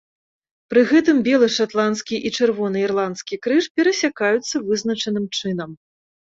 [0.73, 5.71] Пры гэтым белы шатландскі і чырвоны ірландскі крыж перасякаюцца вызначаным чынам.